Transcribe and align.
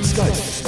Geist. 0.00 0.64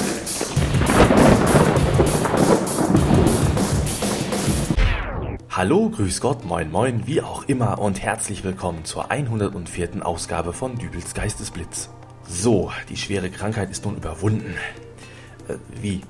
Hallo, 5.48 5.88
grüß 5.88 6.20
Gott, 6.20 6.44
moin 6.44 6.70
moin, 6.70 7.06
wie 7.06 7.22
auch 7.22 7.44
immer 7.44 7.78
und 7.78 8.02
herzlich 8.02 8.44
willkommen 8.44 8.84
zur 8.84 9.10
104. 9.10 10.04
Ausgabe 10.04 10.52
von 10.52 10.76
Dübels 10.76 11.14
Geistesblitz. 11.14 11.88
So, 12.28 12.70
die 12.90 12.98
schwere 12.98 13.30
Krankheit 13.30 13.70
ist 13.70 13.86
nun 13.86 13.96
überwunden. 13.96 14.54
Äh, 15.48 15.54
wie? 15.80 16.02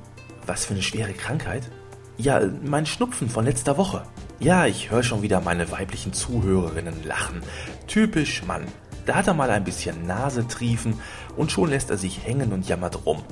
Was 0.45 0.64
für 0.64 0.75
eine 0.75 0.82
schwere 0.82 1.12
Krankheit? 1.12 1.70
Ja, 2.18 2.41
mein 2.64 2.86
Schnupfen 2.86 3.29
von 3.29 3.45
letzter 3.45 3.77
Woche. 3.77 4.02
Ja, 4.41 4.66
ich 4.66 4.91
höre 4.91 5.04
schon 5.04 5.23
wieder 5.23 5.41
meine 5.41 5.70
weiblichen 5.70 6.12
Zuhörerinnen 6.12 7.04
lachen. 7.04 7.41
Typisch 7.86 8.43
Mann. 8.43 8.66
Da 9.06 9.14
hat 9.16 9.26
er 9.26 9.34
mal 9.34 9.50
ein 9.50 9.64
bisschen 9.64 10.06
Nase 10.06 10.46
triefen 10.46 11.00
und 11.36 11.50
schon 11.50 11.70
lässt 11.70 11.90
er 11.90 11.98
sich 11.98 12.24
hängen 12.24 12.52
und 12.52 12.68
jammert 12.68 13.04
rum. 13.06 13.22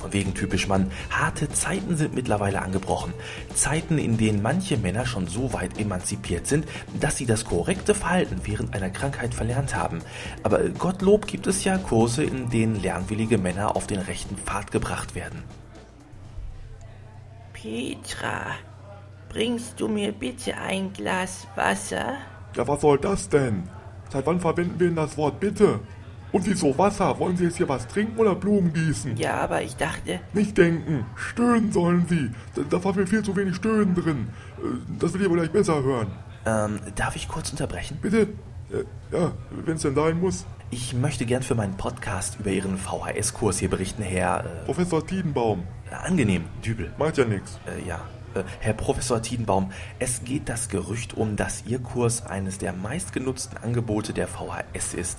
Von 0.00 0.14
wegen 0.14 0.32
typisch 0.32 0.66
Mann, 0.66 0.90
harte 1.10 1.50
Zeiten 1.50 1.94
sind 1.98 2.14
mittlerweile 2.14 2.62
angebrochen. 2.62 3.12
Zeiten, 3.54 3.98
in 3.98 4.16
denen 4.16 4.40
manche 4.40 4.78
Männer 4.78 5.04
schon 5.04 5.26
so 5.26 5.52
weit 5.52 5.78
emanzipiert 5.78 6.46
sind, 6.46 6.66
dass 6.98 7.18
sie 7.18 7.26
das 7.26 7.44
korrekte 7.44 7.94
Verhalten 7.94 8.40
während 8.44 8.74
einer 8.74 8.88
Krankheit 8.88 9.34
verlernt 9.34 9.76
haben. 9.76 9.98
Aber 10.42 10.60
Gottlob 10.70 11.26
gibt 11.26 11.46
es 11.46 11.64
ja 11.64 11.76
Kurse, 11.76 12.24
in 12.24 12.48
denen 12.48 12.80
lernwillige 12.80 13.36
Männer 13.36 13.76
auf 13.76 13.86
den 13.86 14.00
rechten 14.00 14.38
Pfad 14.38 14.70
gebracht 14.70 15.14
werden. 15.14 15.42
Petra, 17.52 18.52
bringst 19.28 19.78
du 19.78 19.86
mir 19.86 20.12
bitte 20.12 20.56
ein 20.56 20.94
Glas 20.94 21.46
Wasser? 21.56 22.14
Ja, 22.56 22.66
was 22.66 22.80
soll 22.80 22.98
das 22.98 23.28
denn? 23.28 23.68
Seit 24.12 24.26
wann 24.26 24.40
verwenden 24.40 24.78
wir 24.78 24.88
denn 24.88 24.96
das 24.96 25.16
Wort 25.16 25.40
bitte? 25.40 25.80
Und 26.32 26.46
wieso 26.46 26.76
Wasser? 26.78 27.18
Wollen 27.18 27.36
Sie 27.36 27.44
jetzt 27.44 27.56
hier 27.56 27.68
was 27.68 27.88
trinken 27.88 28.16
oder 28.18 28.34
Blumen 28.36 28.72
gießen? 28.72 29.16
Ja, 29.16 29.38
aber 29.40 29.62
ich 29.62 29.74
dachte, 29.76 30.20
Nicht 30.32 30.56
denken. 30.58 31.04
Stöhnen 31.16 31.72
sollen 31.72 32.06
Sie. 32.08 32.30
Da, 32.54 32.62
da 32.70 32.84
war 32.84 32.94
mir 32.94 33.06
viel 33.06 33.22
zu 33.22 33.34
wenig 33.34 33.56
Stöhnen 33.56 33.94
drin. 33.94 34.28
Äh, 34.58 34.66
Das 35.00 35.12
will 35.12 35.20
ich 35.22 35.26
aber 35.26 35.36
gleich 35.36 35.50
besser 35.50 35.82
hören. 35.82 36.08
Ähm, 36.46 36.78
darf 36.94 37.16
ich 37.16 37.26
kurz 37.28 37.50
unterbrechen? 37.50 37.98
Bitte? 38.00 38.28
Äh, 38.72 38.84
Ja, 39.12 39.32
wenn 39.64 39.74
es 39.76 39.82
denn 39.82 39.94
sein 39.96 40.20
muss. 40.20 40.46
Ich 40.70 40.94
möchte 40.94 41.26
gern 41.26 41.42
für 41.42 41.56
meinen 41.56 41.76
Podcast 41.76 42.38
über 42.38 42.50
Ihren 42.50 42.76
VHS-Kurs 42.78 43.58
hier 43.58 43.68
berichten, 43.70 44.02
Herr. 44.04 44.44
Professor 44.66 45.04
Tiedenbaum. 45.04 45.64
Äh, 45.90 45.94
angenehm, 45.96 46.44
Dübel. 46.64 46.92
Macht 46.96 47.18
ja 47.18 47.24
nichts. 47.24 47.58
Äh, 47.66 47.88
ja. 47.88 48.00
Äh, 48.34 48.42
Herr 48.60 48.74
Professor 48.74 49.20
Tiedenbaum, 49.22 49.72
es 49.98 50.24
geht 50.24 50.48
das 50.48 50.68
Gerücht 50.68 51.14
um, 51.16 51.36
dass 51.36 51.64
Ihr 51.66 51.78
Kurs 51.80 52.26
eines 52.26 52.58
der 52.58 52.72
meistgenutzten 52.72 53.58
Angebote 53.58 54.12
der 54.12 54.28
VHS 54.28 54.94
ist. 54.94 55.18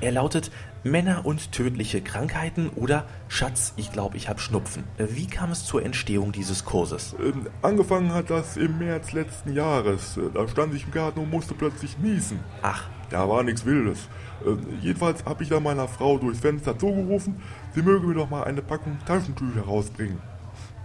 Er 0.00 0.12
lautet 0.12 0.52
Männer 0.84 1.26
und 1.26 1.50
tödliche 1.50 2.00
Krankheiten 2.00 2.68
oder 2.68 3.06
Schatz, 3.26 3.72
ich 3.76 3.90
glaube, 3.90 4.16
ich 4.16 4.28
habe 4.28 4.38
Schnupfen. 4.38 4.84
Äh, 4.96 5.06
Wie 5.10 5.26
kam 5.26 5.50
es 5.50 5.64
zur 5.64 5.84
Entstehung 5.84 6.30
dieses 6.30 6.64
Kurses? 6.64 7.16
Ähm, 7.20 7.48
angefangen 7.62 8.12
hat 8.14 8.30
das 8.30 8.56
im 8.56 8.78
März 8.78 9.12
letzten 9.12 9.52
Jahres. 9.54 10.16
Äh, 10.16 10.30
Da 10.32 10.46
stand 10.46 10.72
ich 10.74 10.84
im 10.84 10.92
Garten 10.92 11.18
und 11.18 11.30
musste 11.30 11.54
plötzlich 11.54 11.98
niesen. 11.98 12.38
Ach, 12.62 12.84
Ja, 13.10 13.28
war 13.28 13.42
nichts 13.42 13.64
Wildes. 13.64 14.08
Äh, 14.46 14.50
jedenfalls 14.82 15.24
habe 15.24 15.42
ich 15.42 15.48
dann 15.48 15.62
meiner 15.64 15.88
Frau 15.88 16.16
durchs 16.18 16.40
Fenster 16.40 16.78
zugerufen, 16.78 17.42
sie 17.74 17.82
möge 17.82 18.06
mir 18.06 18.14
doch 18.14 18.30
mal 18.30 18.44
eine 18.44 18.62
Packung 18.62 18.98
Taschentücher 19.04 19.62
rausbringen. 19.62 20.20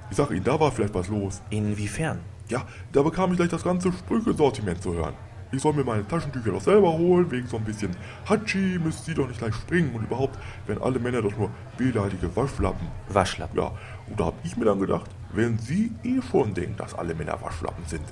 Ich 0.09 0.17
sag 0.17 0.31
Ihnen, 0.31 0.43
da 0.43 0.59
war 0.59 0.71
vielleicht 0.71 0.93
was 0.93 1.07
los. 1.07 1.41
inwiefern? 1.49 2.19
Ja, 2.49 2.65
da 2.91 3.01
bekam 3.01 3.31
ich 3.31 3.37
gleich 3.37 3.49
das 3.49 3.63
ganze 3.63 3.91
Sprüche-Sortiment 3.91 4.81
zu 4.81 4.93
hören. 4.93 5.13
Ich 5.51 5.61
soll 5.61 5.73
mir 5.73 5.83
meine 5.83 6.07
Taschentücher 6.07 6.51
doch 6.51 6.61
selber 6.61 6.91
holen, 6.93 7.29
wegen 7.29 7.47
so 7.47 7.57
ein 7.57 7.63
bisschen 7.63 7.95
Hatschi 8.27 8.79
müsste 8.83 9.05
sie 9.05 9.13
doch 9.13 9.27
nicht 9.27 9.39
gleich 9.39 9.53
springen 9.53 9.93
und 9.93 10.03
überhaupt 10.03 10.37
werden 10.65 10.81
alle 10.81 10.99
Männer 10.99 11.21
doch 11.21 11.37
nur 11.37 11.51
wehleidige 11.77 12.35
Waschlappen. 12.35 12.87
Waschlappen. 13.09 13.59
Ja, 13.59 13.71
und 14.07 14.19
da 14.19 14.25
habe 14.25 14.37
ich 14.43 14.57
mir 14.57 14.65
dann 14.65 14.79
gedacht, 14.79 15.09
wenn 15.31 15.59
Sie 15.59 15.91
eh 16.03 16.21
schon 16.21 16.53
denken, 16.55 16.75
dass 16.77 16.95
alle 16.95 17.13
Männer 17.13 17.39
Waschlappen 17.41 17.85
sind, 17.85 18.03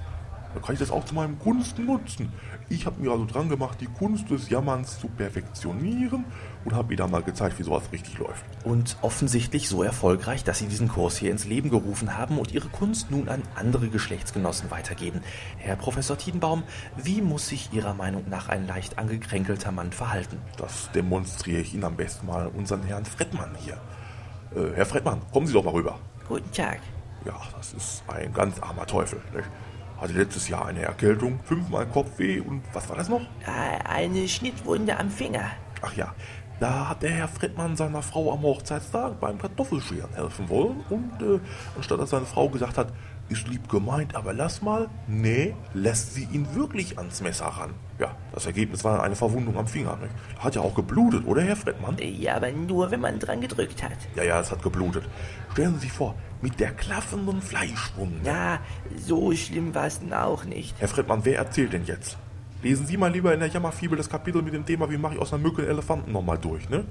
dann 0.53 0.62
kann 0.63 0.73
ich 0.73 0.79
das 0.79 0.91
auch 0.91 1.06
zu 1.06 1.16
meinem 1.16 1.39
Gunsten 1.39 1.85
nutzen. 1.85 2.31
Ich 2.69 2.85
habe 2.85 3.01
mir 3.01 3.12
also 3.12 3.25
dran 3.25 3.50
gemacht, 3.50 3.79
die 3.81 3.88
Kunst 3.88 4.29
des 4.29 4.50
Jammerns 4.50 5.00
zu 5.00 5.07
perfektionieren 5.07 6.25
und 6.63 6.73
habe 6.73 6.94
ihr 6.94 6.97
dann 6.97 7.12
mal 7.12 7.23
gezeigt, 7.23 7.59
wie 7.59 7.63
sowas 7.63 7.84
richtig 7.91 8.17
läuft. 8.17 8.45
Und 8.63 8.97
offensichtlich 9.01 9.67
so 9.67 9.84
erfolgreich, 9.84 10.44
dass 10.44 10.59
Sie 10.59 10.67
diesen 10.67 10.88
Kurs 10.88 11.17
hier 11.17 11.31
ins 11.31 11.45
Leben 11.45 11.69
gerufen 11.69 12.17
haben 12.17 12.38
und 12.38 12.51
Ihre 12.53 12.69
Kunst 12.69 13.11
nun 13.11 13.28
an 13.29 13.41
andere 13.56 13.90
Geschlechtsgenossen 13.90 14.72
weitergeben. 14.72 15.22
Herr 15.57 15.75
Professor 15.75 16.17
Tiedenbaum, 16.17 16.63
wie 16.95 17.22
muss 17.22 17.47
sich 17.47 17.73
Ihrer 17.73 17.94
Meinung 17.94 18.25
nach 18.29 18.50
ein 18.50 18.67
leicht 18.67 18.97
angekränkelter 19.00 19.72
Mann 19.72 19.91
verhalten? 19.91 20.38
Das 20.57 20.90
demonstriere 20.94 21.61
ich 21.61 21.73
Ihnen 21.73 21.84
am 21.84 21.95
besten 21.95 22.28
mal 22.28 22.47
unseren 22.47 22.84
Herrn 22.84 23.06
Frettmann 23.06 23.56
hier. 23.59 23.78
Äh, 24.56 24.75
Herr 24.75 24.85
Frettmann, 24.85 25.22
kommen 25.31 25.47
Sie 25.47 25.53
doch 25.53 25.63
mal 25.63 25.73
rüber. 25.73 25.97
guten 26.28 26.51
Tag. 26.51 26.79
Ja, 27.25 27.34
das 27.56 27.73
ist 27.73 28.03
ein 28.07 28.34
ganz 28.34 28.59
armer 28.59 28.85
Teufel. 28.85 29.22
Nicht? 29.35 29.47
Hatte 30.01 30.13
letztes 30.13 30.47
Jahr 30.50 30.66
eine 30.66 30.81
Erkältung, 30.81 31.39
fünfmal 31.44 31.85
Kopfweh 31.85 32.39
und 32.39 32.63
was 32.73 32.89
war 32.89 32.97
das 32.97 33.07
noch? 33.07 33.22
Eine 33.88 34.28
Schnittwunde 34.28 34.97
am 34.97 35.12
Finger. 35.12 35.51
Ach 35.84 35.94
ja, 35.94 36.16
da 36.59 36.89
hat 36.89 37.03
der 37.03 37.12
Herr 37.12 37.28
Friedmann 37.28 37.75
seiner 37.75 38.01
Frau 38.01 38.34
am 38.34 38.41
Hochzeitstag 38.41 39.19
beim 39.19 39.38
Kartoffelscheren 39.38 40.11
helfen 40.16 40.50
wollen 40.50 40.84
und 40.90 41.22
äh, 41.22 41.40
anstatt 41.75 42.00
dass 42.00 42.09
seine 42.09 42.25
Frau 42.25 42.50
gesagt 42.50 42.79
hat, 42.79 42.91
ist 43.29 43.47
lieb 43.47 43.69
gemeint, 43.69 44.16
aber 44.16 44.34
lass 44.34 44.63
mal, 44.63 44.90
nee, 45.07 45.53
lässt 45.75 46.16
sie 46.16 46.28
ihn 46.31 46.56
wirklich 46.56 46.97
ans 46.97 47.22
Messer 47.22 47.45
ran. 47.45 47.75
Ja, 48.00 48.16
das 48.34 48.46
Ergebnis 48.46 48.84
war 48.84 49.03
eine 49.03 49.16
Verwundung 49.16 49.58
am 49.58 49.68
Finger. 49.68 49.97
Nicht? 50.02 50.14
Hat 50.40 50.56
ja 50.56 50.62
auch 50.62 50.74
geblutet, 50.74 51.25
oder 51.25 51.42
Herr 51.42 51.56
Friedmann? 51.56 51.97
Ja, 52.00 52.36
aber 52.38 52.52
nur, 52.52 52.92
wenn 52.92 53.02
man 53.02 53.19
dran 53.19 53.42
gedrückt 53.42 53.84
hat. 53.84 53.97
Ja, 54.16 54.24
ja, 54.24 54.40
es 54.40 54.52
hat 54.52 54.64
geblutet. 54.64 55.03
Stellen 55.52 55.74
Sie 55.75 55.81
sich 55.81 55.92
vor, 55.92 56.16
mit 56.41 56.59
der 56.59 56.72
klaffenden 56.72 57.41
Fleischwunde. 57.41 58.25
Ja, 58.25 58.59
so 58.97 59.34
schlimm 59.34 59.75
war 59.75 59.88
es 59.88 60.00
denn 60.00 60.14
auch 60.14 60.46
nicht. 60.46 60.75
Herr 60.80 60.88
Friedmann, 60.88 61.25
wer 61.25 61.38
erzählt 61.38 61.74
denn 61.74 61.86
jetzt? 61.86 62.18
Lesen 62.64 62.86
Sie 62.86 62.96
mal 62.96 63.12
lieber 63.12 63.34
in 63.34 63.40
der 63.40 63.50
Jammerfibel 63.50 63.97
das 63.97 64.09
Kapitel 64.09 64.41
mit 64.41 64.53
dem 64.53 64.66
Thema, 64.66 64.90
wie 64.90 64.97
mache 64.97 65.16
ich 65.16 65.20
aus 65.20 65.34
einer 65.34 65.41
Mücke 65.41 65.64
einen 65.64 65.72
Elefanten 65.72 66.12
nochmal 66.12 66.38
durch, 66.38 66.70
ne? 66.70 66.86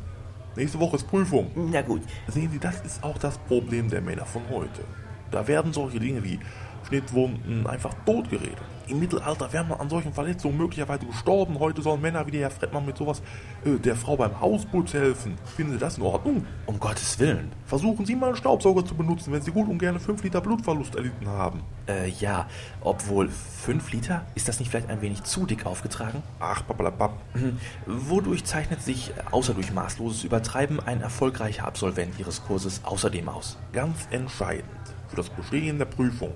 Nächste 0.56 0.80
Woche 0.80 0.96
ist 0.96 1.06
Prüfung. 1.08 1.50
Na 1.54 1.80
gut, 1.80 2.02
Sehen 2.26 2.50
Sie, 2.50 2.58
das 2.58 2.80
ist 2.80 3.04
auch 3.04 3.16
das 3.18 3.38
Problem 3.38 3.88
der 3.88 4.00
Männer 4.00 4.26
von 4.26 4.42
heute. 4.50 4.82
Da 5.30 5.46
werden 5.46 5.72
solche 5.72 6.00
Dinge 6.00 6.24
wie 6.24 6.40
Schnittwunden 6.88 7.66
einfach 7.68 7.94
totgeredet. 8.04 8.58
Im 8.90 8.98
Mittelalter 8.98 9.52
wäre 9.52 9.64
man 9.64 9.78
an 9.78 9.88
solchen 9.88 10.12
Verletzungen 10.12 10.56
möglicherweise 10.56 11.06
gestorben. 11.06 11.60
Heute 11.60 11.80
sollen 11.80 12.00
Männer 12.00 12.26
wie 12.26 12.32
der 12.32 12.40
Herr 12.40 12.50
Frettmann 12.50 12.84
mit 12.84 12.96
sowas 12.96 13.22
äh, 13.64 13.78
der 13.78 13.94
Frau 13.94 14.16
beim 14.16 14.40
Hausputz 14.40 14.94
helfen. 14.94 15.38
Finden 15.56 15.74
Sie 15.74 15.78
das 15.78 15.96
in 15.96 16.02
Ordnung? 16.02 16.44
Um 16.66 16.80
Gottes 16.80 17.16
Willen. 17.20 17.52
Versuchen 17.66 18.04
Sie 18.04 18.16
mal 18.16 18.26
einen 18.26 18.36
Staubsauger 18.36 18.84
zu 18.84 18.96
benutzen, 18.96 19.32
wenn 19.32 19.42
Sie 19.42 19.52
gut 19.52 19.68
und 19.68 19.78
gerne 19.78 20.00
5 20.00 20.24
Liter 20.24 20.40
Blutverlust 20.40 20.96
erlitten 20.96 21.28
haben. 21.28 21.62
Äh, 21.86 22.08
ja, 22.08 22.48
obwohl 22.80 23.28
5 23.28 23.92
Liter, 23.92 24.26
ist 24.34 24.48
das 24.48 24.58
nicht 24.58 24.72
vielleicht 24.72 24.90
ein 24.90 25.02
wenig 25.02 25.22
zu 25.22 25.46
dick 25.46 25.66
aufgetragen? 25.66 26.24
Ach, 26.40 26.66
papalapap. 26.66 27.12
Hm, 27.34 27.58
Wodurch 27.86 28.44
zeichnet 28.44 28.82
sich, 28.82 29.12
außer 29.30 29.54
durch 29.54 29.72
maßloses 29.72 30.24
Übertreiben, 30.24 30.80
ein 30.80 31.00
erfolgreicher 31.00 31.64
Absolvent 31.64 32.18
Ihres 32.18 32.42
Kurses 32.42 32.80
außerdem 32.82 33.28
aus? 33.28 33.56
Ganz 33.72 34.08
entscheidend 34.10 34.64
für 35.06 35.16
das 35.16 35.30
Bestehen 35.30 35.78
der 35.78 35.84
Prüfung 35.86 36.32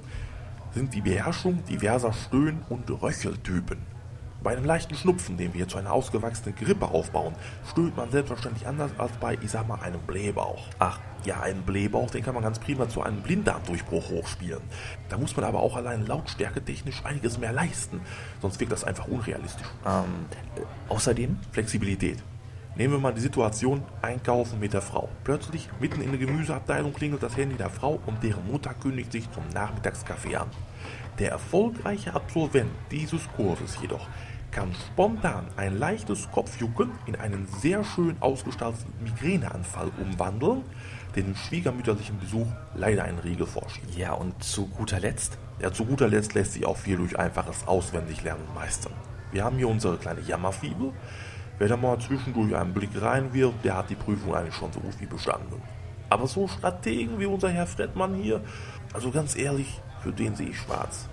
sind 0.75 0.93
die 0.93 1.01
Beherrschung 1.01 1.65
diverser 1.65 2.13
Stöhn- 2.13 2.63
und 2.69 2.91
Röcheltypen. 2.91 3.79
Bei 4.43 4.55
einem 4.55 4.67
leichten 4.67 4.95
Schnupfen, 4.95 5.39
den 5.39 5.55
wir 5.55 5.69
zu 5.69 5.79
einer 5.79 5.93
ausgewachsenen 5.93 6.55
Grippe 6.55 6.87
aufbauen, 6.89 7.35
stöhnt 7.71 7.97
man 7.97 8.11
selbstverständlich 8.11 8.67
anders 8.67 8.91
als 8.99 9.13
bei, 9.13 9.39
ich 9.41 9.51
sag 9.51 9.67
mal, 9.67 9.81
einem 9.81 10.01
Blähbauch. 10.01 10.67
Ach, 10.79 10.99
Ja, 11.25 11.41
einen 11.41 11.63
Blähbauch, 11.63 12.11
den 12.11 12.23
kann 12.23 12.35
man 12.35 12.43
ganz 12.43 12.59
prima 12.59 12.87
zu 12.87 13.01
einem 13.01 13.23
Blinddarmdurchbruch 13.23 14.11
hochspielen. 14.11 14.61
Da 15.09 15.17
muss 15.17 15.35
man 15.35 15.47
aber 15.47 15.61
auch 15.61 15.75
allein 15.77 16.05
lautstärketechnisch 16.05 17.03
einiges 17.07 17.39
mehr 17.39 17.55
leisten, 17.55 18.03
sonst 18.43 18.61
wirkt 18.61 18.73
das 18.73 18.85
einfach 18.85 19.09
unrealistisch. 19.09 19.67
ähm, 19.87 20.27
äh, 20.57 20.93
außerdem? 20.93 21.39
Flexibilität. 21.53 22.23
Nehmen 22.77 22.95
wir 22.95 22.99
mal 22.99 23.15
die 23.15 23.21
Situation, 23.21 23.85
einkaufen 24.03 24.59
mit 24.59 24.73
der 24.73 24.83
Frau. 24.83 25.09
Plötzlich, 25.23 25.69
mitten 25.79 26.01
in 26.01 26.11
der 26.11 26.19
Gemüseabteilung, 26.19 26.93
klingelt 26.93 27.23
das 27.23 27.37
Handy 27.37 27.55
der 27.55 27.71
Frau 27.71 28.01
und 28.05 28.21
deren 28.21 28.51
Mutter 28.51 28.75
kündigt 28.75 29.13
sich 29.13 29.31
zum 29.31 29.45
Nachmittagskaffee 29.55 30.35
an. 30.35 30.49
Der 31.21 31.31
erfolgreiche 31.31 32.15
Absolvent 32.15 32.73
dieses 32.91 33.29
Kurses 33.37 33.79
jedoch 33.81 34.09
kann 34.51 34.75
spontan 34.75 35.47
ein 35.57 35.79
leichtes 35.79 36.29
Kopfjucken 36.33 36.91
in 37.07 37.15
einen 37.15 37.47
sehr 37.61 37.85
schön 37.85 38.17
ausgestalteten 38.19 38.93
Migräneanfall 39.05 39.93
umwandeln, 40.01 40.63
der 41.15 41.23
dem 41.23 41.37
schwiegermütterlichen 41.37 42.19
Besuch 42.19 42.49
leider 42.75 43.05
einen 43.05 43.21
Riegel 43.21 43.47
vorschiebt. 43.47 43.95
Ja, 43.97 44.15
und 44.15 44.43
zu 44.43 44.67
guter 44.67 44.99
Letzt? 44.99 45.39
Ja, 45.61 45.73
zu 45.73 45.85
guter 45.85 46.09
Letzt 46.09 46.35
lässt 46.35 46.55
sich 46.55 46.67
auch 46.67 46.77
viel 46.77 46.97
durch 46.97 47.17
einfaches 47.17 47.69
Auswendiglernen 47.69 48.47
meistern. 48.53 48.95
Wir 49.31 49.45
haben 49.45 49.59
hier 49.59 49.69
unsere 49.69 49.97
kleine 49.97 50.23
Jammerfibel. 50.23 50.93
Wer 51.59 51.69
da 51.69 51.77
mal 51.77 51.99
zwischendurch 52.01 52.55
einen 52.55 52.75
Blick 52.75 52.91
reinwirft, 53.01 53.65
der 53.65 53.77
hat 53.77 53.91
die 53.91 53.95
Prüfung 53.95 54.35
eigentlich 54.35 54.55
schon 54.55 54.73
so 54.73 54.81
gut 54.81 55.01
wie 55.01 55.07
bestanden. 55.07 55.63
Aber 56.11 56.27
so 56.27 56.49
Strategen 56.49 57.19
wie 57.19 57.27
unser 57.27 57.49
Herr 57.49 57.67
Frettmann 57.67 58.15
hier, 58.15 58.41
also 58.93 59.11
ganz 59.11 59.37
ehrlich, 59.37 59.81
für 60.03 60.13
den 60.13 60.35
sehe 60.35 60.49
ich 60.49 60.59
schwarz. 60.59 61.09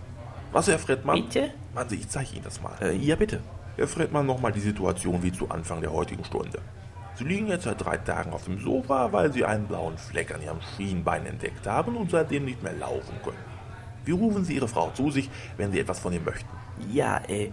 Was, 0.52 0.68
Herr 0.68 0.80
Frettmann? 0.80 1.24
Bitte? 1.24 1.52
Warten 1.74 1.92
Sie, 1.92 1.96
ich 1.98 2.10
zeige 2.10 2.34
Ihnen 2.34 2.44
das 2.44 2.62
mal. 2.62 2.76
Äh, 2.82 2.96
ja, 2.98 3.16
bitte. 3.16 3.40
Herr 3.78 3.88
Frettmann, 3.88 4.26
nochmal 4.26 4.52
die 4.52 4.60
Situation 4.60 5.24
wie 5.24 5.32
zu 5.32 5.50
Anfang 5.50 5.80
der 5.80 5.94
heutigen 5.94 6.26
Stunde. 6.26 6.60
Sie 7.16 7.24
liegen 7.24 7.48
jetzt 7.48 7.64
seit 7.64 7.84
drei 7.84 7.98
Tagen 7.98 8.34
auf 8.34 8.46
dem 8.46 8.60
Sofa, 8.60 9.14
weil 9.14 9.32
Sie 9.32 9.46
einen 9.46 9.68
blauen 9.68 9.98
Fleck 9.98 10.34
an 10.34 10.42
Ihrem 10.42 10.60
Schienbein 10.76 11.26
entdeckt 11.26 11.66
haben 11.68 11.96
und 11.96 12.12
seitdem 12.12 12.46
nicht 12.46 12.64
mehr 12.64 12.74
laufen 12.74 13.16
können. 13.24 13.38
Wie 14.04 14.12
rufen 14.12 14.44
Sie 14.44 14.56
Ihre 14.56 14.68
Frau 14.68 14.90
zu 14.92 15.12
sich, 15.12 15.30
wenn 15.58 15.72
Sie 15.72 15.80
etwas 15.80 16.00
von 16.00 16.12
ihr 16.12 16.22
möchten? 16.22 16.50
Ja, 16.92 17.22
äh, 17.28 17.52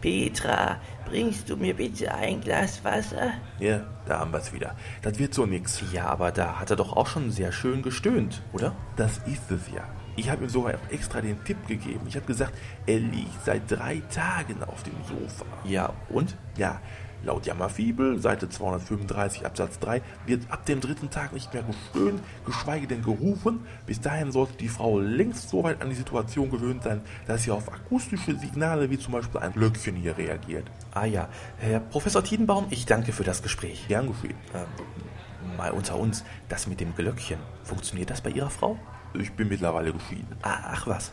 Petra, 0.00 0.78
bringst 1.10 1.50
du 1.50 1.56
mir 1.56 1.74
bitte 1.74 2.12
ein 2.14 2.40
Glas 2.40 2.84
Wasser? 2.84 3.32
Ja, 3.58 3.80
da 4.06 4.20
haben 4.20 4.32
wir 4.32 4.38
es 4.38 4.52
wieder. 4.52 4.76
Das 5.02 5.18
wird 5.18 5.34
so 5.34 5.44
nix. 5.44 5.82
Ja, 5.92 6.06
aber 6.06 6.30
da 6.30 6.60
hat 6.60 6.70
er 6.70 6.76
doch 6.76 6.96
auch 6.96 7.08
schon 7.08 7.32
sehr 7.32 7.50
schön 7.50 7.82
gestöhnt, 7.82 8.42
oder? 8.52 8.76
Das 8.96 9.18
ist 9.26 9.50
es 9.50 9.60
ja. 9.74 9.82
Ich 10.14 10.30
habe 10.30 10.44
ihm 10.44 10.48
sogar 10.48 10.74
extra 10.90 11.20
den 11.20 11.42
Tipp 11.44 11.66
gegeben. 11.66 12.06
Ich 12.06 12.14
habe 12.14 12.26
gesagt, 12.26 12.52
er 12.86 13.00
liegt 13.00 13.44
seit 13.44 13.62
drei 13.68 14.02
Tagen 14.10 14.62
auf 14.62 14.82
dem 14.84 14.94
Sofa. 15.08 15.46
Ja, 15.64 15.92
und? 16.10 16.36
Ja, 16.56 16.80
Laut 17.22 17.46
Jammerfibel, 17.46 18.18
Seite 18.18 18.48
235 18.48 19.44
Absatz 19.44 19.78
3, 19.80 20.00
wird 20.26 20.50
ab 20.50 20.64
dem 20.66 20.80
dritten 20.80 21.10
Tag 21.10 21.32
nicht 21.32 21.52
mehr 21.52 21.62
gestöhnt, 21.62 22.22
geschweige 22.46 22.86
denn 22.86 23.02
gerufen. 23.02 23.60
Bis 23.86 24.00
dahin 24.00 24.32
sollte 24.32 24.54
die 24.54 24.68
Frau 24.68 24.98
längst 24.98 25.50
so 25.50 25.62
weit 25.62 25.82
an 25.82 25.90
die 25.90 25.96
Situation 25.96 26.50
gewöhnt 26.50 26.82
sein, 26.82 27.02
dass 27.26 27.42
sie 27.42 27.50
auf 27.50 27.72
akustische 27.72 28.36
Signale 28.36 28.90
wie 28.90 28.98
zum 28.98 29.12
Beispiel 29.12 29.40
ein 29.40 29.52
Glöckchen 29.52 29.96
hier 29.96 30.16
reagiert. 30.16 30.64
Ah 30.92 31.04
ja, 31.04 31.28
Herr 31.58 31.80
Professor 31.80 32.24
Tiedenbaum, 32.24 32.66
ich 32.70 32.86
danke 32.86 33.12
für 33.12 33.24
das 33.24 33.42
Gespräch. 33.42 33.86
Gern 33.88 34.08
geschehen. 34.08 34.36
Ähm, 34.54 35.56
mal 35.56 35.72
unter 35.72 35.98
uns, 35.98 36.24
das 36.48 36.66
mit 36.66 36.80
dem 36.80 36.94
Glöckchen, 36.94 37.38
funktioniert 37.64 38.10
das 38.10 38.20
bei 38.22 38.30
Ihrer 38.30 38.50
Frau? 38.50 38.78
Ich 39.14 39.32
bin 39.32 39.48
mittlerweile 39.48 39.92
geschieden. 39.92 40.36
Ah, 40.42 40.58
ach 40.72 40.86
was. 40.86 41.12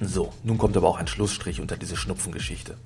So, 0.00 0.32
nun 0.42 0.56
kommt 0.56 0.76
aber 0.78 0.88
auch 0.88 0.98
ein 0.98 1.06
Schlussstrich 1.06 1.60
unter 1.60 1.76
diese 1.76 1.94
Schnupfengeschichte. 1.94 2.78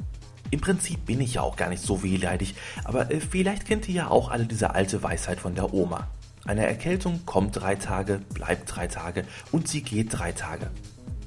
Im 0.55 0.61
Prinzip 0.61 1.05
bin 1.05 1.21
ich 1.21 1.35
ja 1.35 1.43
auch 1.43 1.57
gar 1.57 1.69
nicht 1.69 1.83
so 1.83 2.05
wehleidig, 2.05 2.55
aber 2.85 3.11
äh, 3.11 3.19
vielleicht 3.19 3.67
kennt 3.67 3.89
ihr 3.89 3.95
ja 3.97 4.09
auch 4.09 4.31
alle 4.31 4.47
diese 4.47 4.73
alte 4.73 5.03
Weisheit 5.03 5.41
von 5.41 5.57
der 5.57 5.75
Oma. 5.75 6.07
Eine 6.45 6.65
Erkältung 6.65 7.27
kommt 7.27 7.57
drei 7.57 7.75
Tage, 7.75 8.21
bleibt 8.33 8.73
drei 8.73 8.87
Tage 8.87 9.25
und 9.51 9.67
sie 9.67 9.83
geht 9.83 10.17
drei 10.17 10.31
Tage. 10.31 10.71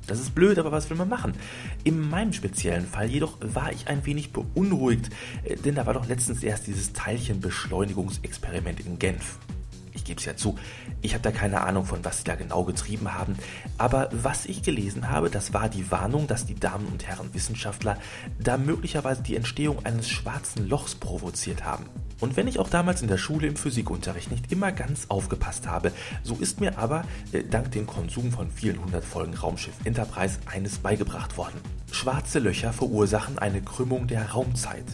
Das 0.07 0.21
ist 0.21 0.33
blöd, 0.33 0.57
aber 0.59 0.71
was 0.71 0.89
will 0.89 0.95
man 0.95 1.09
machen? 1.09 1.33
In 1.83 2.09
meinem 2.09 2.31
speziellen 2.31 2.87
Fall 2.87 3.07
jedoch 3.07 3.37
war 3.41 3.73
ich 3.73 3.89
ein 3.89 4.05
wenig 4.05 4.31
beunruhigt, 4.31 5.09
äh, 5.43 5.57
denn 5.57 5.75
da 5.75 5.85
war 5.85 5.93
doch 5.93 6.07
letztens 6.07 6.41
erst 6.41 6.67
dieses 6.67 6.93
Teilchenbeschleunigungsexperiment 6.93 8.79
in 8.79 8.97
Genf 8.97 9.39
gebe 10.07 10.19
es 10.19 10.25
ja 10.25 10.35
zu, 10.35 10.57
ich 11.01 11.13
habe 11.13 11.21
da 11.21 11.31
keine 11.31 11.61
Ahnung 11.61 11.85
von, 11.85 12.03
was 12.03 12.19
sie 12.19 12.23
da 12.23 12.35
genau 12.35 12.63
getrieben 12.63 13.13
haben, 13.13 13.37
aber 13.77 14.09
was 14.11 14.45
ich 14.45 14.63
gelesen 14.63 15.09
habe, 15.09 15.29
das 15.29 15.53
war 15.53 15.69
die 15.69 15.91
Warnung, 15.91 16.25
dass 16.25 16.45
die 16.45 16.55
Damen 16.55 16.87
und 16.87 17.05
Herren 17.05 17.33
Wissenschaftler 17.33 17.97
da 18.39 18.57
möglicherweise 18.57 19.21
die 19.21 19.35
Entstehung 19.35 19.85
eines 19.85 20.09
schwarzen 20.09 20.67
Lochs 20.67 20.95
provoziert 20.95 21.63
haben. 21.63 21.85
Und 22.19 22.35
wenn 22.35 22.47
ich 22.47 22.57
auch 22.57 22.69
damals 22.69 23.03
in 23.03 23.07
der 23.07 23.17
Schule 23.17 23.45
im 23.45 23.55
Physikunterricht 23.55 24.31
nicht 24.31 24.51
immer 24.51 24.71
ganz 24.71 25.05
aufgepasst 25.09 25.67
habe, 25.67 25.91
so 26.23 26.35
ist 26.35 26.59
mir 26.59 26.79
aber 26.79 27.03
äh, 27.31 27.43
dank 27.43 27.71
dem 27.71 27.85
Konsum 27.85 28.31
von 28.31 28.49
vielen 28.49 28.81
hundert 28.83 29.05
Folgen 29.05 29.35
Raumschiff 29.35 29.75
Enterprise 29.83 30.39
eines 30.47 30.79
beigebracht 30.79 31.37
worden. 31.37 31.59
Schwarze 31.91 32.39
Löcher 32.39 32.73
verursachen 32.73 33.37
eine 33.37 33.61
Krümmung 33.61 34.07
der 34.07 34.31
Raumzeit. 34.31 34.85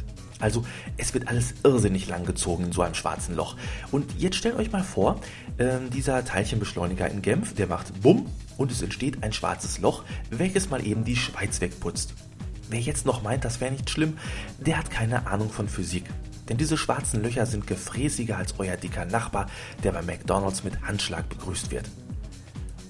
Also 0.43 0.65
es 0.97 1.13
wird 1.13 1.29
alles 1.29 1.53
irrsinnig 1.63 2.09
lang 2.09 2.25
gezogen 2.25 2.65
in 2.65 2.71
so 2.73 2.81
einem 2.81 2.95
schwarzen 2.95 3.33
Loch. 3.33 3.55
Und 3.91 4.19
jetzt 4.19 4.35
stellt 4.35 4.57
euch 4.57 4.73
mal 4.73 4.83
vor, 4.83 5.21
äh, 5.57 5.77
dieser 5.93 6.25
Teilchenbeschleuniger 6.25 7.09
in 7.09 7.21
Genf, 7.21 7.55
der 7.55 7.67
macht 7.67 8.01
Bumm 8.01 8.25
und 8.57 8.69
es 8.69 8.81
entsteht 8.81 9.23
ein 9.23 9.31
schwarzes 9.31 9.79
Loch, 9.79 10.03
welches 10.31 10.69
mal 10.69 10.85
eben 10.85 11.05
die 11.05 11.15
Schweiz 11.15 11.61
wegputzt. 11.61 12.13
Wer 12.69 12.81
jetzt 12.81 13.05
noch 13.05 13.23
meint, 13.23 13.45
das 13.45 13.61
wäre 13.61 13.71
nicht 13.71 13.89
schlimm, 13.89 14.17
der 14.59 14.77
hat 14.77 14.91
keine 14.91 15.27
Ahnung 15.27 15.49
von 15.49 15.69
Physik. 15.69 16.09
Denn 16.49 16.57
diese 16.57 16.77
schwarzen 16.77 17.23
Löcher 17.23 17.45
sind 17.45 17.65
gefräßiger 17.65 18.35
als 18.35 18.55
euer 18.59 18.75
dicker 18.75 19.05
Nachbar, 19.05 19.47
der 19.81 19.93
bei 19.93 20.01
McDonald's 20.01 20.65
mit 20.65 20.81
Handschlag 20.81 21.29
begrüßt 21.29 21.71
wird. 21.71 21.89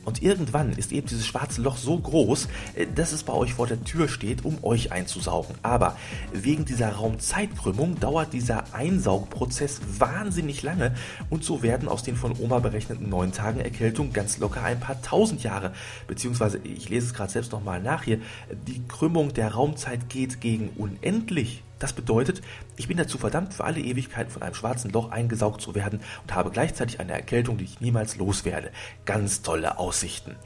Und 0.05 0.21
irgendwann 0.21 0.73
ist 0.73 0.91
eben 0.91 1.07
dieses 1.07 1.25
schwarze 1.25 1.61
Loch 1.61 1.77
so 1.77 1.97
groß, 1.97 2.47
äh, 2.75 2.87
dass 2.93 3.11
es 3.11 3.23
bei 3.23 3.33
euch 3.33 3.53
vor 3.53 3.67
der 3.67 3.83
Tür 3.83 4.07
steht, 4.07 4.45
um 4.45 4.63
euch 4.63 4.91
einzusaugen. 4.91 5.55
Aber 5.63 5.97
wegen 6.31 6.65
dieser 6.65 6.89
Raumzeitkrümmung 6.93 7.99
dauert 7.99 8.33
dieser 8.33 8.73
Einsaugprozess 8.73 9.81
wahnsinnig 9.97 10.63
lange 10.63 10.95
und 11.29 11.43
so 11.43 11.63
werden 11.63 11.87
aus 11.87 12.03
den 12.03 12.15
von 12.15 12.37
Oma 12.39 12.59
berechneten 12.59 13.09
neun 13.09 13.31
Tagen 13.31 13.59
Erkältung 13.59 14.13
ganz 14.13 14.37
locker 14.37 14.63
ein 14.63 14.79
paar 14.79 15.01
tausend 15.01 15.43
Jahre. 15.43 15.73
Beziehungsweise, 16.07 16.59
ich 16.59 16.89
lese 16.89 17.07
es 17.07 17.13
gerade 17.13 17.31
selbst 17.31 17.51
nochmal 17.51 17.81
nach 17.81 18.03
hier, 18.03 18.19
die 18.67 18.81
Krümmung 18.87 19.33
der 19.33 19.53
Raumzeit 19.53 20.09
geht 20.09 20.41
gegen 20.41 20.69
unendlich. 20.75 21.63
Das 21.83 21.91
bedeutet, 21.91 22.41
ich 22.77 22.87
bin 22.87 22.95
dazu 22.95 23.17
verdammt, 23.17 23.53
für 23.53 23.65
alle 23.65 23.81
Ewigkeiten 23.81 24.31
von 24.31 24.41
einem 24.41 24.55
schwarzen 24.55 24.89
Loch 24.91 25.11
eingesaugt 25.11 25.59
zu 25.59 25.75
werden 25.75 25.99
und 26.21 26.33
habe 26.33 26.49
gleichzeitig 26.49 27.01
eine 27.01 27.11
Erkältung, 27.11 27.57
die 27.57 27.65
ich 27.65 27.81
niemals 27.81 28.15
loswerde. 28.15 28.71
Ganz 29.03 29.41
tolle 29.41 29.77
Aussichten. 29.79 30.37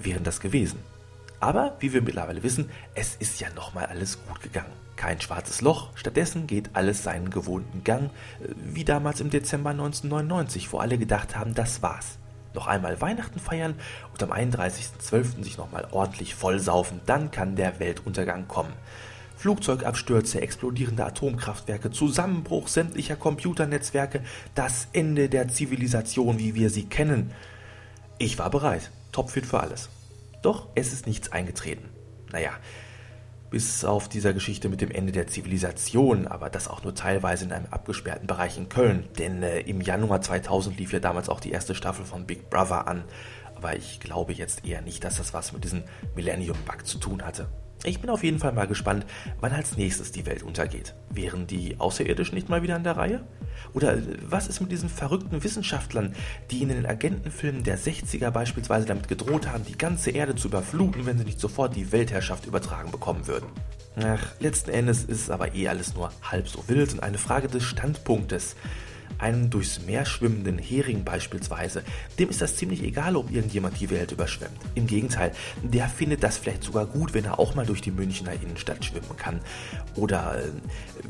Wären 0.00 0.24
das 0.24 0.40
gewesen. 0.40 0.80
Aber, 1.38 1.76
wie 1.78 1.92
wir 1.92 2.02
mittlerweile 2.02 2.42
wissen, 2.42 2.68
es 2.96 3.14
ist 3.14 3.38
ja 3.40 3.48
nochmal 3.54 3.86
alles 3.86 4.18
gut 4.26 4.42
gegangen. 4.42 4.72
Kein 4.96 5.20
schwarzes 5.20 5.60
Loch, 5.60 5.90
stattdessen 5.94 6.48
geht 6.48 6.70
alles 6.72 7.04
seinen 7.04 7.30
gewohnten 7.30 7.84
Gang, 7.84 8.06
äh, 8.40 8.48
wie 8.56 8.84
damals 8.84 9.20
im 9.20 9.30
Dezember 9.30 9.70
1999, 9.70 10.72
wo 10.72 10.78
alle 10.78 10.98
gedacht 10.98 11.36
haben, 11.36 11.54
das 11.54 11.80
war's 11.80 12.18
noch 12.54 12.66
einmal 12.66 13.00
Weihnachten 13.00 13.38
feiern 13.38 13.74
und 14.12 14.22
am 14.22 14.32
31.12. 14.32 15.44
sich 15.44 15.58
nochmal 15.58 15.86
ordentlich 15.92 16.34
vollsaufen, 16.34 17.02
dann 17.06 17.30
kann 17.30 17.54
der 17.54 17.78
Weltuntergang 17.78 18.48
kommen. 18.48 18.72
Flugzeugabstürze, 19.36 20.40
explodierende 20.40 21.04
Atomkraftwerke, 21.04 21.90
Zusammenbruch 21.90 22.68
sämtlicher 22.68 23.16
Computernetzwerke, 23.16 24.22
das 24.54 24.88
Ende 24.92 25.28
der 25.28 25.48
Zivilisation, 25.48 26.38
wie 26.38 26.54
wir 26.54 26.70
sie 26.70 26.84
kennen. 26.84 27.32
Ich 28.18 28.38
war 28.38 28.50
bereit, 28.50 28.90
topfit 29.12 29.46
für 29.46 29.60
alles. 29.60 29.90
Doch 30.42 30.68
es 30.74 30.92
ist 30.92 31.06
nichts 31.06 31.32
eingetreten. 31.32 31.88
Naja, 32.32 32.50
bis 33.50 33.84
auf 33.84 34.08
dieser 34.08 34.32
Geschichte 34.32 34.68
mit 34.68 34.80
dem 34.80 34.90
Ende 34.90 35.12
der 35.12 35.26
Zivilisation, 35.26 36.26
aber 36.26 36.50
das 36.50 36.68
auch 36.68 36.82
nur 36.82 36.94
teilweise 36.94 37.44
in 37.44 37.52
einem 37.52 37.66
abgesperrten 37.70 38.26
Bereich 38.26 38.58
in 38.58 38.68
Köln. 38.68 39.04
Denn 39.18 39.42
äh, 39.42 39.60
im 39.60 39.80
Januar 39.80 40.20
2000 40.20 40.78
lief 40.78 40.92
ja 40.92 40.98
damals 40.98 41.28
auch 41.28 41.40
die 41.40 41.52
erste 41.52 41.74
Staffel 41.74 42.04
von 42.04 42.26
Big 42.26 42.50
Brother 42.50 42.88
an. 42.88 43.04
Aber 43.54 43.76
ich 43.76 44.00
glaube 44.00 44.32
jetzt 44.32 44.66
eher 44.66 44.82
nicht, 44.82 45.04
dass 45.04 45.16
das 45.16 45.32
was 45.32 45.52
mit 45.52 45.64
diesem 45.64 45.84
Millennium-Bug 46.14 46.86
zu 46.86 46.98
tun 46.98 47.22
hatte. 47.24 47.48
Ich 47.84 48.00
bin 48.00 48.10
auf 48.10 48.24
jeden 48.24 48.38
Fall 48.38 48.52
mal 48.52 48.66
gespannt, 48.66 49.06
wann 49.40 49.52
als 49.52 49.76
nächstes 49.76 50.10
die 50.10 50.26
Welt 50.26 50.42
untergeht. 50.42 50.94
Wären 51.10 51.46
die 51.46 51.78
Außerirdischen 51.78 52.34
nicht 52.34 52.48
mal 52.48 52.62
wieder 52.62 52.74
an 52.74 52.84
der 52.84 52.96
Reihe? 52.96 53.24
Oder 53.74 53.94
äh, 53.94 54.02
was 54.22 54.48
ist 54.48 54.60
mit 54.60 54.72
diesen 54.72 54.88
verrückten 54.88 55.44
Wissenschaftlern, 55.44 56.14
die 56.50 56.62
in 56.62 56.68
den 56.68 56.86
Agentenfilmen 56.86 57.62
der 57.62 57.78
60er 57.78 58.30
beispielsweise 58.30 58.86
damit 58.86 59.08
gedroht 59.08 59.46
haben, 59.48 59.64
die 59.64 59.78
ganze 59.78 60.10
Erde 60.10 60.34
zu 60.34 60.48
überfluten, 60.48 61.06
wenn 61.06 61.18
sie 61.18 61.24
nicht 61.24 61.40
sofort 61.40 61.76
die 61.76 61.92
Weltherrschaft 61.92 62.46
übertragen 62.46 62.90
bekommen 62.90 63.26
würden? 63.26 63.46
Ach, 63.96 64.24
letzten 64.40 64.70
Endes 64.70 65.04
ist 65.04 65.22
es 65.22 65.30
aber 65.30 65.54
eh 65.54 65.68
alles 65.68 65.94
nur 65.94 66.12
halb 66.22 66.48
so 66.48 66.68
wild 66.68 66.92
und 66.92 67.02
eine 67.02 67.18
Frage 67.18 67.48
des 67.48 67.62
Standpunktes 67.62 68.56
einem 69.18 69.50
durchs 69.50 69.82
Meer 69.86 70.04
schwimmenden 70.04 70.58
Hering 70.58 71.04
beispielsweise, 71.04 71.82
dem 72.18 72.28
ist 72.28 72.40
das 72.40 72.56
ziemlich 72.56 72.82
egal, 72.82 73.16
ob 73.16 73.30
irgendjemand 73.30 73.80
die 73.80 73.90
Welt 73.90 74.12
überschwemmt. 74.12 74.56
Im 74.74 74.86
Gegenteil, 74.86 75.32
der 75.62 75.88
findet 75.88 76.22
das 76.22 76.38
vielleicht 76.38 76.64
sogar 76.64 76.86
gut, 76.86 77.14
wenn 77.14 77.24
er 77.24 77.38
auch 77.38 77.54
mal 77.54 77.66
durch 77.66 77.80
die 77.80 77.90
Münchner 77.90 78.32
Innenstadt 78.32 78.84
schwimmen 78.84 79.16
kann. 79.16 79.40
Oder 79.94 80.38
äh, 80.38 80.48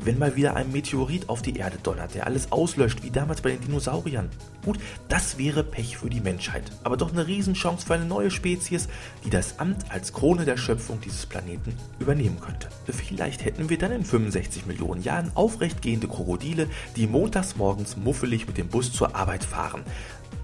wenn 0.03 0.19
mal 0.19 0.35
wieder 0.35 0.55
ein 0.55 0.71
Meteorit 0.71 1.29
auf 1.29 1.41
die 1.41 1.57
Erde 1.57 1.77
donnert, 1.81 2.15
der 2.15 2.27
alles 2.27 2.51
auslöscht, 2.51 3.03
wie 3.03 3.11
damals 3.11 3.41
bei 3.41 3.51
den 3.51 3.61
Dinosauriern. 3.61 4.29
Gut, 4.63 4.79
das 5.07 5.37
wäre 5.37 5.63
Pech 5.63 5.97
für 5.97 6.09
die 6.09 6.19
Menschheit, 6.19 6.63
aber 6.83 6.97
doch 6.97 7.11
eine 7.11 7.27
Riesenchance 7.27 7.85
für 7.85 7.93
eine 7.93 8.05
neue 8.05 8.31
Spezies, 8.31 8.87
die 9.23 9.29
das 9.29 9.59
Amt 9.59 9.91
als 9.91 10.13
Krone 10.13 10.45
der 10.45 10.57
Schöpfung 10.57 10.99
dieses 11.01 11.25
Planeten 11.25 11.73
übernehmen 11.99 12.39
könnte. 12.39 12.69
Vielleicht 12.87 13.45
hätten 13.45 13.69
wir 13.69 13.77
dann 13.77 13.91
in 13.91 14.05
65 14.05 14.65
Millionen 14.65 15.03
Jahren 15.03 15.31
aufrecht 15.35 15.81
gehende 15.81 16.07
Krokodile, 16.07 16.67
die 16.95 17.07
montags 17.07 17.55
morgens 17.55 17.96
muffelig 18.03 18.47
mit 18.47 18.57
dem 18.57 18.67
Bus 18.67 18.91
zur 18.93 19.15
Arbeit 19.15 19.43
fahren. 19.43 19.83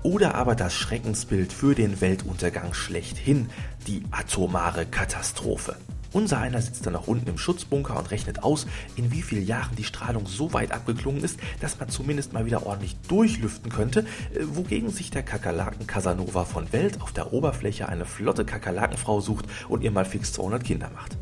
Oder 0.03 0.35
aber 0.35 0.55
das 0.55 0.73
Schreckensbild 0.73 1.53
für 1.53 1.75
den 1.75 2.01
Weltuntergang 2.01 2.73
schlechthin, 2.73 3.49
die 3.87 4.03
atomare 4.11 4.85
Katastrophe. 4.85 5.77
Unser 6.13 6.37
einer 6.37 6.61
sitzt 6.61 6.85
dann 6.85 6.93
noch 6.93 7.07
unten 7.07 7.27
im 7.27 7.39
Schutzbunker 7.39 7.97
und 7.97 8.11
rechnet 8.11 8.43
aus, 8.43 8.67
in 8.95 9.11
wie 9.11 9.23
vielen 9.23 9.47
Jahren 9.47 9.75
die 9.75 9.83
Strahlung 9.83 10.27
so 10.27 10.53
weit 10.53 10.71
abgeklungen 10.71 11.23
ist, 11.23 11.39
dass 11.59 11.79
man 11.79 11.89
zumindest 11.89 12.33
mal 12.33 12.45
wieder 12.45 12.67
ordentlich 12.67 12.95
durchlüften 13.07 13.71
könnte, 13.71 14.01
äh, 14.01 14.41
wogegen 14.43 14.91
sich 14.91 15.09
der 15.09 15.23
Kakerlaken 15.23 15.87
Casanova 15.87 16.45
von 16.45 16.71
Welt 16.71 17.01
auf 17.01 17.13
der 17.13 17.33
Oberfläche 17.33 17.89
eine 17.89 18.05
flotte 18.05 18.45
Kakerlakenfrau 18.45 19.21
sucht 19.21 19.45
und 19.67 19.81
ihr 19.81 19.89
mal 19.89 20.05
fix 20.05 20.33
200 20.33 20.63
Kinder 20.63 20.91
macht. 20.93 21.17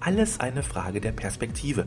Alles 0.00 0.38
eine 0.38 0.62
Frage 0.62 1.00
der 1.00 1.12
Perspektive. 1.12 1.86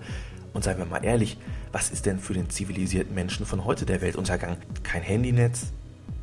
Und 0.53 0.63
seien 0.63 0.77
wir 0.77 0.85
mal 0.85 1.03
ehrlich, 1.03 1.37
was 1.71 1.89
ist 1.89 2.05
denn 2.05 2.19
für 2.19 2.33
den 2.33 2.49
zivilisierten 2.49 3.15
Menschen 3.15 3.45
von 3.45 3.65
heute 3.65 3.85
der 3.85 4.01
Weltuntergang? 4.01 4.57
Kein 4.83 5.01
Handynetz? 5.01 5.71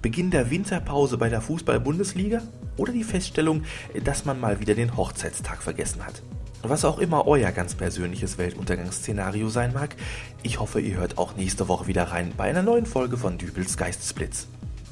Beginn 0.02 0.30
der 0.30 0.50
Winterpause 0.50 1.18
bei 1.18 1.28
der 1.28 1.40
Fußball-Bundesliga? 1.40 2.42
Oder 2.76 2.92
die 2.92 3.04
Feststellung, 3.04 3.64
dass 4.04 4.25
man 4.25 4.40
mal 4.40 4.60
wieder 4.60 4.75
den 4.75 4.96
Hochzeitstag 4.96 5.62
vergessen 5.62 6.06
hat? 6.06 6.22
Was 6.62 6.84
auch 6.84 6.99
immer 6.99 7.26
euer 7.26 7.52
ganz 7.52 7.75
persönliches 7.75 8.37
Weltuntergangsszenario 8.37 9.49
sein 9.49 9.72
mag, 9.72 9.96
ich 10.42 10.60
hoffe, 10.60 10.80
ihr 10.80 10.99
hört 10.99 11.16
auch 11.16 11.34
nächste 11.34 11.68
Woche 11.68 11.87
wieder 11.87 12.04
rein 12.04 12.32
bei 12.37 12.44
einer 12.44 12.62
neuen 12.62 12.87
Folge 12.87 13.16
von 13.16 13.38
Dübels 13.38 13.76
Geistesblitz. 13.76 14.46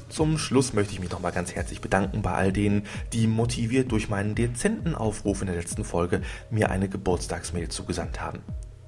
Zum 0.09 0.39
Schluss 0.39 0.73
möchte 0.73 0.93
ich 0.93 0.99
mich 0.99 1.11
nochmal 1.11 1.31
ganz 1.31 1.53
herzlich 1.53 1.81
bedanken 1.81 2.23
bei 2.23 2.33
all 2.33 2.51
denen, 2.51 2.87
die 3.13 3.27
motiviert 3.27 3.91
durch 3.91 4.09
meinen 4.09 4.33
dezenten 4.33 4.95
Aufruf 4.95 5.41
in 5.41 5.47
der 5.47 5.55
letzten 5.55 5.83
Folge 5.83 6.21
mir 6.49 6.71
eine 6.71 6.89
Geburtstagsmail 6.89 7.69
zugesandt 7.69 8.19
haben. 8.19 8.39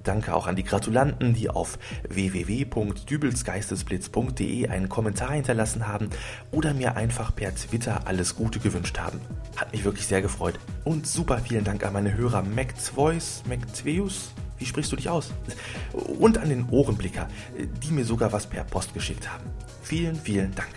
Danke 0.04 0.34
auch 0.34 0.48
an 0.48 0.56
die 0.56 0.64
Gratulanten, 0.64 1.34
die 1.34 1.50
auf 1.50 1.78
www.dübelsgeistesblitz.de 2.10 4.68
einen 4.68 4.90
Kommentar 4.90 5.34
hinterlassen 5.34 5.88
haben 5.88 6.10
oder 6.52 6.74
mir 6.74 6.96
einfach 6.96 7.36
per 7.36 7.54
Twitter 7.54 8.08
alles 8.08 8.36
Gute 8.36 8.60
gewünscht 8.60 8.98
haben. 9.00 9.20
Hat 9.56 9.72
mich 9.72 9.84
wirklich 9.84 10.08
sehr 10.08 10.22
gefreut. 10.22 10.60
Und 10.84 11.08
super 11.08 11.40
vielen 11.40 11.64
Dank 11.64 11.86
an 11.86 11.94
meine 11.94 12.16
Hörer 12.16 12.42
MacTvoice, 12.42 13.44
MacTveus, 13.48 14.32
wie 14.58 14.66
sprichst 14.66 14.92
du 14.92 14.96
dich 14.96 15.10
aus? 15.10 15.32
Und 15.94 16.38
an 16.38 16.50
den 16.50 16.70
Ohrenblicker, 16.70 17.28
die 17.84 17.92
mir 17.92 18.06
sogar 18.06 18.32
was 18.32 18.48
per 18.48 18.64
Post 18.64 18.94
geschickt 18.94 19.30
haben. 19.32 19.44
Vielen, 19.82 20.16
vielen 20.16 20.54
Dank. 20.56 20.70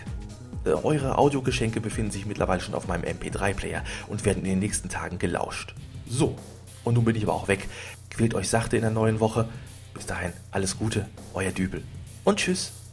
Eure 0.83 1.19
Audiogeschenke 1.19 1.83
befinden 1.83 2.11
sich 2.11 2.25
mittlerweile 2.25 2.63
schon 2.63 2.75
auf 2.75 2.89
meinem 2.89 3.05
MP3-Player 3.05 3.85
und 4.09 4.25
werden 4.25 4.45
in 4.45 4.51
den 4.51 4.61
nächsten 4.61 4.89
Tagen 4.89 5.19
gelauscht. 5.19 5.75
So, 6.09 6.37
und 6.85 6.95
nun 6.95 7.05
bin 7.05 7.17
ich 7.17 7.25
aber 7.25 7.35
auch 7.35 7.49
weg. 7.49 7.69
Quält 8.17 8.35
euch 8.35 8.49
sachte 8.49 8.77
in 8.77 8.83
der 8.83 8.91
neuen 8.91 9.19
Woche. 9.21 9.49
Bis 9.93 10.07
dahin, 10.07 10.33
alles 10.51 10.79
Gute, 10.79 11.09
euer 11.35 11.53
Dübel. 11.53 11.83
Und 12.25 12.39
tschüss. 12.39 12.84